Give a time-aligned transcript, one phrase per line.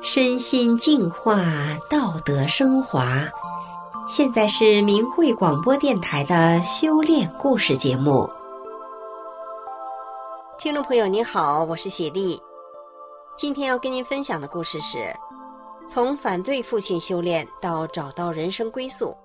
[0.00, 1.42] 身心净化，
[1.88, 3.26] 道德升华。
[4.06, 8.28] 现在是明慧广播电台的修炼故事节目。
[10.58, 12.38] 听众朋友，您好，我是雪莉。
[13.36, 15.12] 今天要跟您分享的故事是：
[15.88, 19.16] 从反对父亲修炼到找到人生归宿。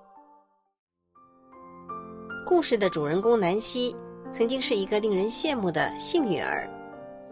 [2.46, 3.94] 故事的主人公南希，
[4.32, 6.68] 曾经是一个令人羡慕的幸运儿。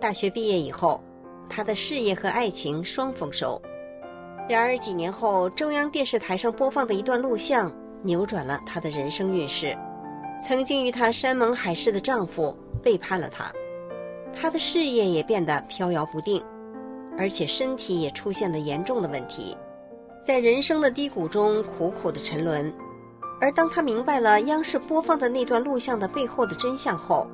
[0.00, 1.02] 大学毕业以后，
[1.48, 3.60] 他的事业和爱情双丰收。
[4.48, 9.76] 然而几年后，中央电视台上播放的一段录像扭转了他的人生运势。
[10.40, 13.52] 曾经与他山盟海誓的丈夫背叛了他，
[14.32, 16.42] 他的事业也变得飘摇不定，
[17.18, 19.56] 而且身体也出现了严重的问题，
[20.24, 22.72] 在人生的低谷中苦苦的沉沦。
[23.40, 27.30] 而当他明白了央视播放的那段录像的背后的真相后，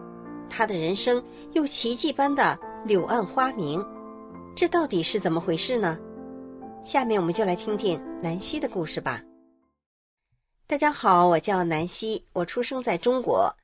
[0.51, 1.23] 他的人生
[1.53, 3.85] 又奇迹般的柳暗花明。
[4.55, 5.99] 这到底是怎么回事呢？
[6.85, 9.23] 下面我们就来听听南希的故事吧。
[10.67, 13.55] 大家好，我叫南希，我出生在中国，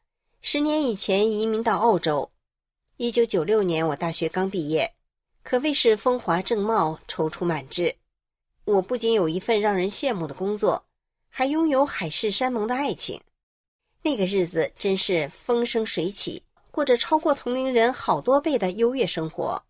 [0.41, 2.31] 十年以前移民到澳洲。
[2.97, 4.91] 一九九六年，我大学刚毕业，
[5.43, 7.95] 可谓是风华正茂、踌躇满志。
[8.65, 10.85] 我不仅有一份让人羡慕的工作，
[11.31, 13.19] 还拥有海誓山盟的爱情。
[14.03, 19.63] 那个日子真是风生水起，过着超过同龄人好多倍的优越生活。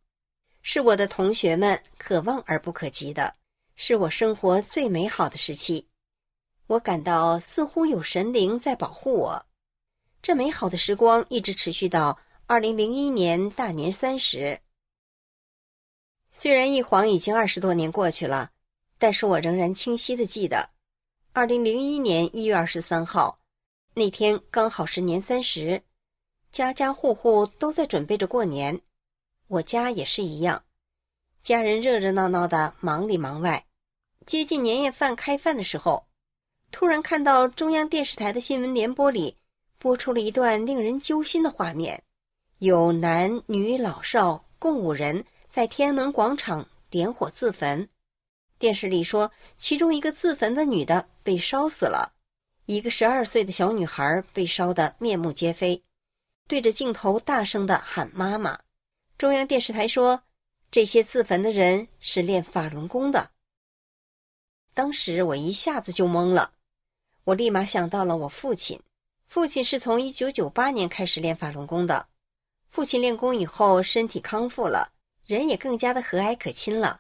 [0.63, 3.35] 是我的同学们可望而不可及的，
[3.77, 5.87] 是我生活最美好的时期。
[6.67, 9.47] 我感到似乎有神灵在保护我。
[10.23, 14.61] 这美好的时光一直持续到二零零一年大年三十。
[16.31, 18.51] 虽然一晃已经二十多年过去了，
[18.99, 20.71] 但是我仍然清晰的记得，
[21.33, 23.39] 二零零一年一月二十三号
[23.95, 25.81] 那天刚好是年三十，
[26.51, 28.81] 家家户户都在准备着过年。
[29.47, 30.61] 我家也是一样，
[31.41, 33.65] 家人热热闹闹的忙里忙外。
[34.27, 36.05] 接近年夜饭开饭的时候，
[36.73, 39.37] 突然看到中央电视台的新闻联播里
[39.79, 42.03] 播出了一段令人揪心的画面：
[42.59, 47.89] 有男女老少共五人在天安门广场点火自焚。
[48.61, 52.13] 电视里说，其中一个自焚的女的被烧死了，
[52.67, 55.83] 一个十二岁的小女孩被烧得面目皆非，
[56.47, 58.61] 对着镜头大声地喊“妈妈”。
[59.17, 60.23] 中央电视台说，
[60.71, 63.31] 这些自焚的人是练法轮功的。
[64.75, 66.53] 当时我一下子就懵了，
[67.25, 68.79] 我立马想到了我父亲。
[69.25, 72.07] 父亲是从一九九八年开始练法轮功的。
[72.69, 74.93] 父亲练功以后身体康复了，
[75.25, 77.00] 人也更加的和蔼可亲了，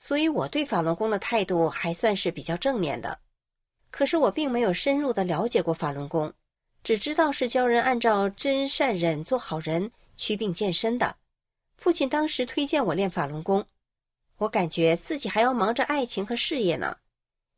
[0.00, 3.20] 所以我对法轮功的态度还算是比较正面的。
[3.90, 6.32] 可是我并没有深入的了解过法轮功，
[6.82, 11.16] 只知道是教人按照真善忍做好人，祛病健身的。
[11.76, 13.64] 父亲当时推荐我练法轮功，
[14.38, 16.96] 我感觉自己还要忙着爱情和事业呢，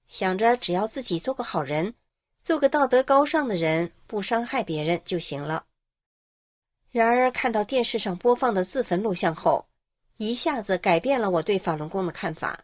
[0.06, 1.94] 想着只要自己做个好人，
[2.42, 5.64] 做个道德高尚的人，不伤害别人就行了。
[6.90, 9.66] 然而看到电视上播放的自焚录像后，
[10.16, 12.58] 一下子改变了我对法轮功的看法。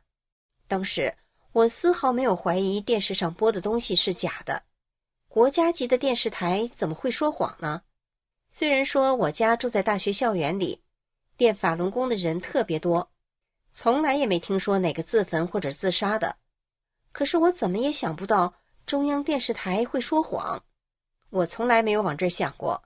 [0.67, 1.15] 当时
[1.53, 4.63] 我丝毫没有怀疑电视上播的东西是假的，
[5.29, 7.83] 国家级的电视台怎么会说谎呢？
[8.49, 10.83] 虽然说我家住在大学校园里。
[11.37, 13.09] 练法轮功的人特别多，
[13.71, 16.35] 从来也没听说哪个自焚或者自杀的。
[17.13, 18.53] 可是我怎么也想不到
[18.87, 20.61] 中央电视台会说谎，
[21.31, 22.83] 我从来没有往这儿想过。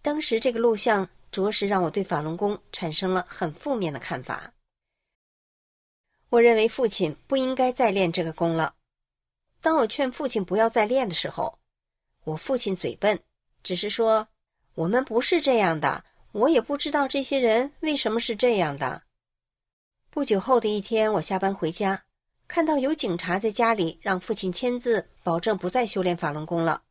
[0.00, 4.52] 当时这个录像着实让我对法轮功产生了很负面的看法。
[6.28, 8.76] 我认为父亲不应该再练这个功了。
[9.60, 11.58] 当我劝父亲不要再练的时候，
[12.22, 13.20] 我父亲嘴笨，
[13.64, 14.28] 只是说
[14.76, 16.04] 我们不是这样的。
[16.30, 19.02] 我也不知道这些人为什么是这样的。
[20.10, 22.04] 不久后的一天，我下班回家，
[22.46, 26.82] 看到有警察在家里让父亲签字，保证不再修炼法轮功了。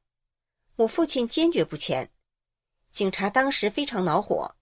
[0.76, 2.10] 我父亲坚决不签。
[2.94, 4.54] 警察当时非常恼火，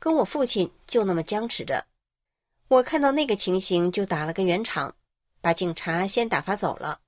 [0.00, 1.86] 跟我父亲就那么僵持着。
[2.66, 4.96] 我看到那个情形，就打了个圆场，
[5.40, 7.00] 把警察先打发走了。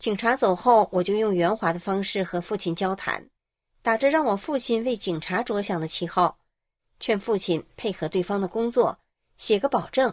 [0.00, 3.30] 警察走后，我就用圆滑的方式和父亲交谈。
[3.82, 6.40] 打着让我父亲为警察着想的旗号，
[6.98, 8.98] 劝父亲配合对方的工作，
[9.36, 10.12] 写个保证，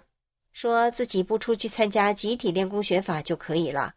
[0.52, 3.96] 说自己不出去参加集体练功学法就可以了。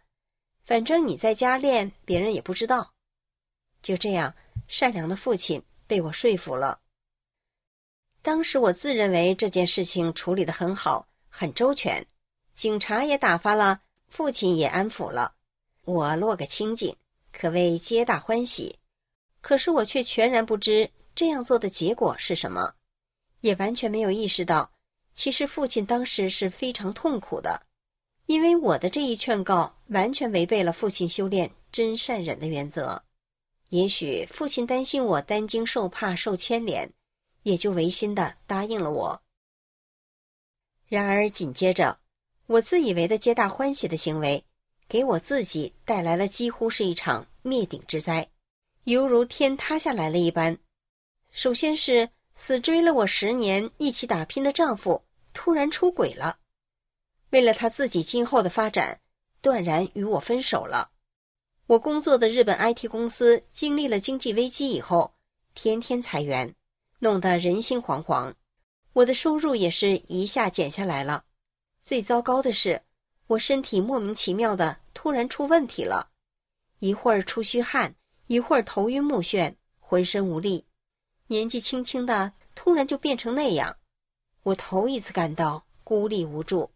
[0.65, 2.95] 反正你在家练，别人也不知道。
[3.83, 4.35] 就这样，
[4.67, 6.81] 善良的父亲被我说服了。
[8.23, 12.07] 当时我自认为这件事情处理得很好，很周全，
[12.55, 15.35] 警察也打发了，父亲也安抚了，
[15.85, 16.97] 我落个清静，
[17.33, 18.79] 可谓皆大欢喜。
[19.43, 22.75] 可是我却全然不知，这样做的结果是什么，
[23.43, 24.73] 也完全没有意识到，
[25.13, 27.61] 其实父亲当时是非常痛苦的，
[28.25, 33.05] 因为我的这一劝告完全违背了父亲修炼真善忍的原则。
[33.75, 36.89] 也许父亲担心我担惊受怕、受牵连，
[37.43, 39.21] 也就违心的答应了我。
[40.87, 41.99] 然而紧接着，
[42.47, 44.45] 我自以为的皆大欢喜的行为，
[44.89, 48.25] 给我自己带来了几乎是一场灭顶之灾，
[48.85, 50.57] 犹如天塌下来了一般。
[51.33, 56.39] 首先是死追了我十年、一起打拼的丈夫突然出轨了，
[57.31, 59.01] 为了他自己今后的发展，
[59.41, 60.93] 断然与我分手了。
[61.67, 65.15] 我工作的日本 IT 公司经历了经济危机以后，
[65.55, 66.55] 天天裁员，
[66.99, 68.35] 弄得人心惶惶。
[68.93, 71.25] 我的收入也是一下减下来了。
[71.83, 72.83] 最糟糕的是，
[73.29, 76.11] 我身体莫名其妙的突然出问题了，
[76.81, 77.95] 一会儿出虚汗，
[78.27, 80.67] 一会儿头晕目眩，浑身无力。
[81.29, 83.75] 年纪轻轻的突然就变成那样，
[84.43, 86.71] 我头一次感到孤立无助。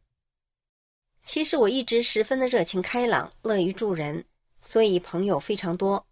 [1.22, 4.24] 其实我一直十分的热情开朗，乐于助人，
[4.60, 6.06] 所以朋友非常多。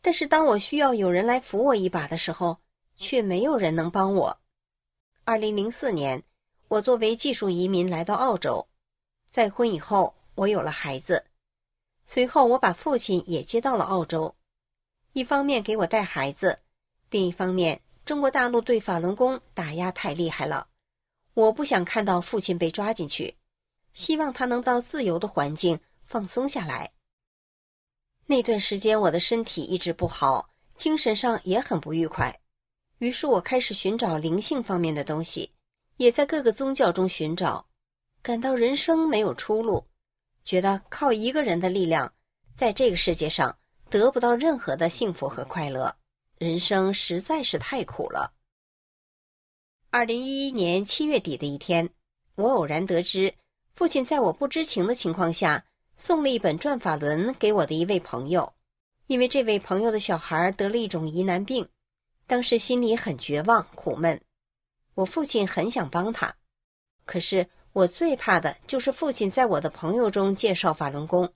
[0.00, 2.58] 但是当我需要有人来扶我一把的时候，
[2.96, 4.40] 却没有人能帮我。
[5.24, 6.22] 二零零四年，
[6.68, 8.66] 我作为技术移民来到澳洲。
[9.30, 11.26] 再婚以后，我有了孩子。
[12.06, 14.34] 随后，我把父亲也接到了澳洲，
[15.12, 16.60] 一方面给我带孩子，
[17.10, 20.68] 另一方面，中国大陆对法轮功打压太厉害了。
[21.34, 23.36] 我不想看到父亲被抓进去，
[23.92, 26.90] 希望他能到自由的环境放松下来。
[28.30, 32.38] 那段时间，我的身体一直不好，精神上也很不愉快。
[32.98, 35.50] 于是我开始寻找灵性方面的东西，
[35.96, 37.66] 也在各个宗教中寻找，
[38.20, 39.82] 感到人生没有出路，
[40.44, 42.12] 觉得靠一个人的力量，
[42.54, 43.58] 在这个世界上
[43.88, 45.96] 得不到任何的幸福和快乐，
[46.36, 48.34] 人生实在是太苦了。
[49.88, 51.88] 二零一一年七月底的一天，
[52.34, 53.34] 我偶然得知，
[53.74, 55.64] 父亲在我不知情的情况下，
[56.00, 58.50] 送了一本《转法轮》给我的一位朋友，
[59.08, 61.68] 因为这位朋友的小孩得了一种疑难病。
[62.24, 64.20] 当时心里很绝望、苦闷，
[64.94, 66.32] 我父亲很想帮他，
[67.04, 71.28] 可是我最怕的就是父亲在我的朋友中介绍法轮功。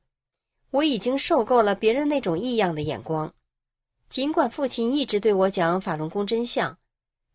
[0.70, 3.34] 我已经受够了别人那种异样的眼光，
[4.08, 6.78] 尽管父亲一直对我讲法轮功真相，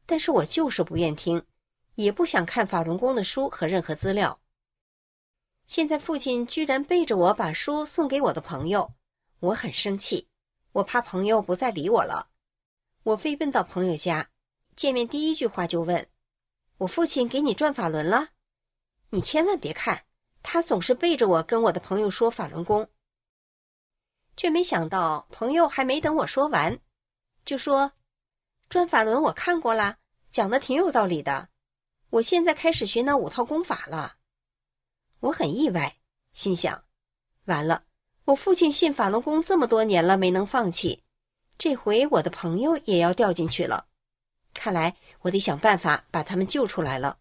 [0.06, 1.44] 但是我就是不愿听，
[1.96, 4.40] 也不想看法轮功的书和任何资料。
[5.68, 8.94] 现在父亲居然背着我把书送给我的朋友，
[9.42, 10.30] 我很生气，
[10.72, 12.30] 我怕朋友不再理我了。
[13.04, 14.30] 我飞奔到朋友家，
[14.78, 16.08] 见面第一句话就问
[16.80, 18.30] ：“我父亲给你转法轮了？
[19.10, 20.06] 你千万别看，
[20.42, 22.90] 他总是背着我跟我的朋友说法轮功。”
[24.38, 26.80] 却没想到朋友还没等我说完，
[27.44, 27.92] 就说
[28.70, 29.98] ：“转法轮我看过了，
[30.32, 31.50] 讲的挺有道理的。
[32.10, 34.16] 我现在开始学那五套功法了。”
[35.20, 35.98] 我很意外，
[36.34, 36.84] 心想
[37.46, 37.84] ：“完了，
[38.26, 41.04] 我父亲信法轮功这么多年了，没能放弃。”
[41.58, 43.88] 这回我的朋友也要掉进去了，
[44.54, 47.18] 看来我得想办法把他们救出来了。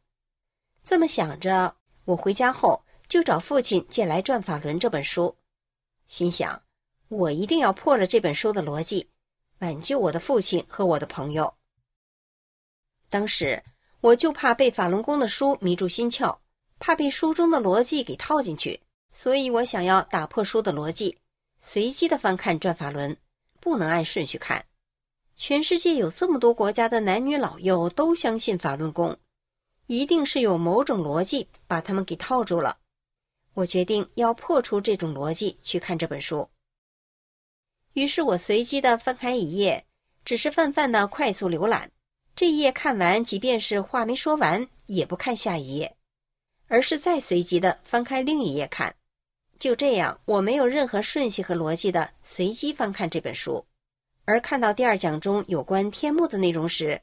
[0.85, 5.35] 这么想着，我回家后就找父亲借来《转法轮》这本书，
[6.07, 6.63] 心想
[7.09, 9.09] 我一定要破了这本书的逻辑，
[9.61, 11.55] 挽救我的父亲和我的朋友。
[13.09, 13.63] 当时
[14.03, 16.37] 我就怕被法轮功的书迷住心窍，
[16.79, 18.81] 怕被书中的逻辑给套进去，
[19.13, 21.19] 所以我想要打破书的逻辑，
[21.59, 23.13] 随机的翻看《转法轮》。
[23.59, 24.65] 不能按顺序看，
[25.35, 29.19] 全世界有这么多国家的男女老幼都相信法轮功，
[29.89, 32.79] 一定是有某种逻辑把他们给套住了。
[33.55, 36.49] 我决定要破除这种逻辑去看这本书。
[37.95, 39.85] 于是我随机的翻开一页，
[40.25, 41.91] 只是泛泛的快速浏览，
[42.37, 45.96] 这一页看完，即便是话没说完，也不看下一页，
[46.69, 48.95] 而是再随机的翻开另一页看。
[49.59, 53.65] 就这样，我没有任何顺序和逻辑的随机翻看这本书，
[54.25, 57.01] 而看到第二讲中有关天目的内容时，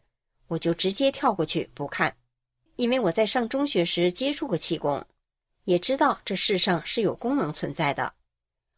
[0.48, 2.16] 我就直接跳过去不看，
[2.76, 5.04] 因为我在上中学时接触过气功，
[5.64, 8.14] 也知道这世上是有功能存在的，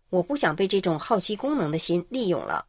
[0.09, 2.65] 我不想被这种好奇功能的心利用了。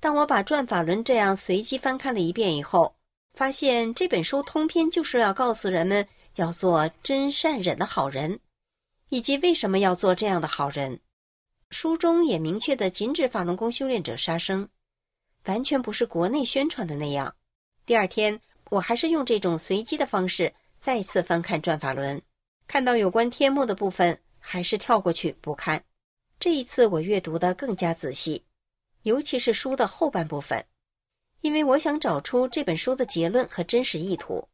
[0.00, 2.96] 当我把《转法轮》这样随机翻看了一遍以后，
[3.34, 6.06] 发现这本书通篇就是要告诉人们
[6.36, 8.40] 要做真善忍的好人。
[9.08, 10.98] 以及为什么要做这样的好人？
[11.70, 14.68] 书中也明确的禁止法轮功修炼者杀生，
[15.44, 17.34] 完全不是国内宣传的那样。
[17.84, 22.18] 第二天，我还是用这种随机的方式再次翻看《转法轮》，
[22.66, 25.84] 看到有关天目的部分，还是跳过去不看。
[26.40, 28.44] 这一次我阅读得更加仔细，
[29.02, 30.64] 尤其是书的后半部分，
[31.42, 34.46] 因为我想找出这本书的结论和真实意图。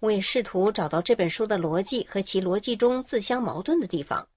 [0.00, 4.28] 我也试图找到这本书的逻辑和其逻辑中自相矛盾的地方。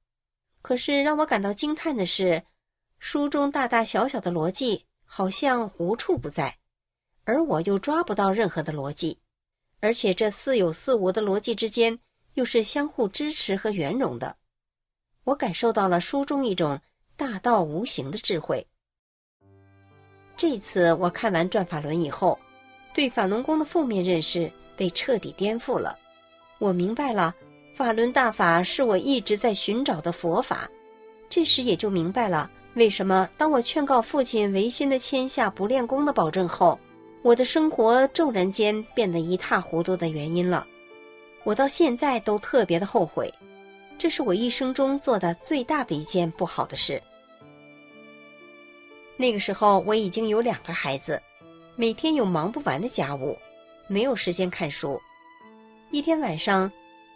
[0.62, 2.44] 可是让我感到惊叹的是，
[3.00, 6.58] 书中大大小小的逻辑好像无处不在，
[7.24, 9.18] 而我又抓不到任何的逻辑，
[9.80, 11.98] 而且这似有似无的逻辑之间
[12.34, 14.36] 又是相互支持和圆融的。
[15.24, 16.80] 我感受到了书中一种
[17.16, 18.66] 大道无形的智慧。
[20.36, 22.38] 这次我看完《转法轮》以后，
[22.94, 25.98] 对法轮功的负面认识被彻底颠覆了。
[26.60, 27.36] 我明白了，
[27.74, 30.70] 法轮大法是我一直在寻找的佛法。
[31.30, 36.80] 这时也就明白了，为什么当我劝告父亲违心的签下不练功的保证后，
[37.22, 40.66] 我的生活骤然间变得一塌糊涂的原因了。
[41.44, 43.34] 我到现在都特别的后悔。
[43.98, 47.02] 这是我一生中做的最大的一件不好的事。
[49.18, 51.20] 那个时候我已经有两个孩子，
[51.76, 53.36] 每天有忙不完的家务，
[53.88, 55.02] 没有时间看书。
[55.92, 56.72] 一天晚上，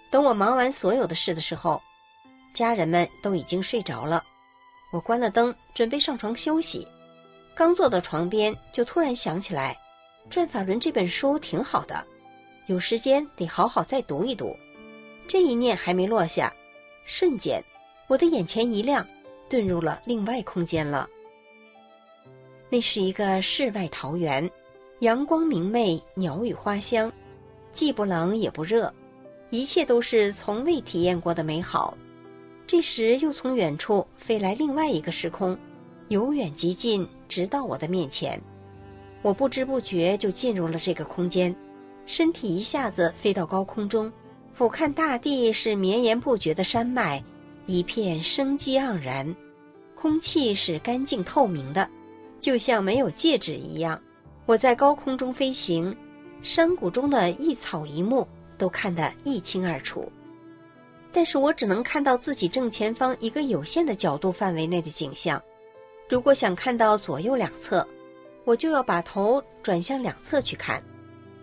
[0.10, 1.82] 等我忙完所有的事的时候，
[2.54, 4.24] 家人们都已经睡着了。
[4.92, 6.88] 我关了灯，准备上床休息。
[7.54, 9.78] 刚坐到床边，就突然想起来，
[10.30, 12.06] 《转法轮》这本书挺好的，
[12.68, 14.56] 有时间得好好再读一读。
[15.28, 16.51] 这一念还没落下。
[17.06, 17.63] 瞬间，
[18.08, 19.06] 我的眼前一亮，
[19.50, 21.08] 遁入了另外空间了。
[22.70, 24.50] 那是一个世外桃源，
[25.01, 27.12] 阳光明媚，鸟语花香，
[27.72, 28.93] 既不冷也不热，
[29.50, 31.98] 一切都是从未体验过的美好。
[32.67, 35.58] 这时，又从远处飞来另外一个时空，
[36.10, 38.39] 由远及近，直到我的面前。
[39.24, 41.55] 我不知不觉就进入了这个空间，
[42.05, 44.12] 身体一下子飞到高空中。
[44.53, 47.24] 俯瞰大地是绵延不绝的山脉，
[47.65, 49.25] 一片生机盎然；
[49.96, 51.89] 空气是干净透明的，
[52.39, 54.00] 就像没有戒指一样。
[54.45, 55.95] 我在高空中飞行，
[56.41, 60.12] 山谷中的一草一木都看得一清二楚。
[61.12, 65.41] 但是我只能看到自己正前方一个有限的角度范围内的景象。
[66.10, 67.86] 如果想看到左右两侧，
[68.43, 70.81] 我就要把头转向两侧去看。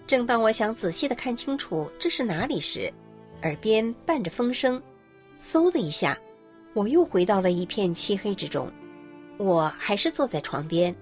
[0.07, 2.93] 正当我想仔细地看清楚这是哪里时，
[3.43, 4.83] 耳边伴着风声，
[5.39, 6.19] 嗖的一下，
[6.75, 8.71] 我又回到了一片漆黑之中。
[9.37, 10.95] 我还是坐在床边，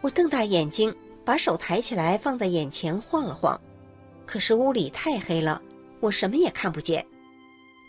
[0.00, 0.94] 我瞪大眼睛，
[1.28, 3.60] 把手抬起来放在眼前晃了晃，
[4.24, 5.60] 可是屋里太黑了，
[6.00, 7.04] 我什么也看不见。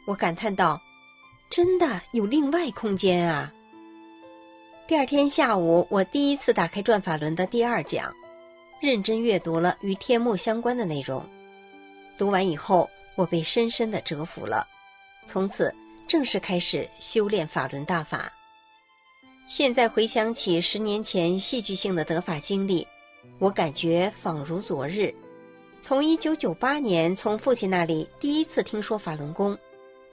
[0.06, 0.78] 我感叹道
[1.50, 3.50] ：“真的有另外空间啊！”
[4.86, 8.14] 第二天下午，我第一次打开《转法轮》的第二讲。
[8.82, 11.26] 认真阅读了与天目相关的内容，
[12.18, 14.68] 读完以后，我被深深的折服了，
[15.26, 15.74] 从此
[16.06, 18.30] 正式开始修炼法轮大法。
[19.48, 22.86] 现在回想起十年前戏剧性的得法经历，
[23.38, 25.14] 我感觉仿如昨日。
[25.82, 29.58] 从1998年从父亲那里第一次听说法轮功，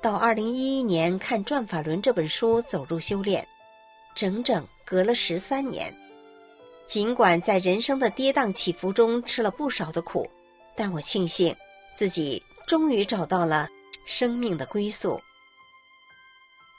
[0.00, 3.46] 到2011年看《转法轮》这本书走入修炼，
[4.14, 5.92] 整整隔了十三年。
[6.86, 10.30] 尽管在人生的跌宕起伏中吃了不少的苦，
[10.76, 11.52] 但我庆幸
[11.94, 13.68] 自己终于找到了
[14.04, 15.20] 生命的归宿。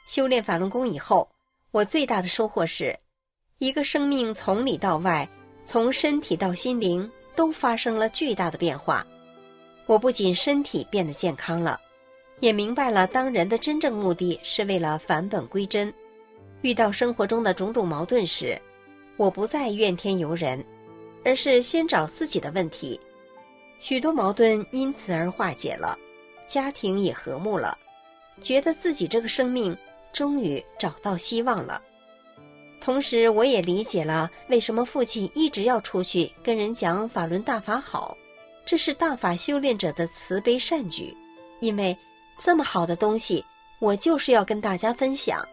[0.05, 1.27] 修炼法轮功以后，
[1.71, 2.97] 我最大的收获是，
[3.57, 5.27] 一个生命从里到外，
[5.67, 9.05] 从身体到心灵都发生了巨大的变化。
[9.85, 11.77] 我不仅身体变得健康了，
[12.39, 15.93] 也明白了当人的真正目的是为了返本归真。
[16.61, 18.57] 遇到生活中的种种矛盾时，
[19.17, 20.63] 我不再怨天尤人，
[21.25, 22.97] 而是先找自己的问题，
[23.79, 25.99] 许多矛盾因此而化解了，
[26.45, 27.77] 家庭也和睦了，
[28.41, 29.77] 觉得自己这个生命
[30.13, 31.81] 终于找到希望了。
[32.79, 38.15] 同时，我也理解了为什么父亲一直要出去跟人讲法轮大法好，
[38.65, 41.13] 这是大法修炼者的慈悲善举，
[41.59, 41.97] 因为
[42.37, 43.43] 这么好的东西，
[43.79, 45.45] 我就是要跟大家分享，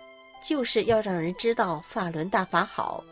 [0.43, 3.03] 就是要让人知道法轮大法好。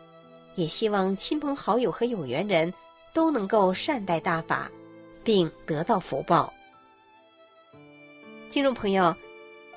[0.55, 2.71] 也希望亲朋好友和有缘人
[3.11, 4.71] 都能够善待大法，
[5.23, 6.53] 并得到福报。
[8.51, 9.13] 听众朋友，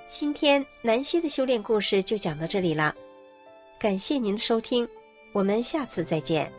[0.07, 2.95] 今天南希的修炼故事就讲到这里了，
[3.79, 4.89] 感谢您的收听，
[5.33, 6.51] 我们下次再见。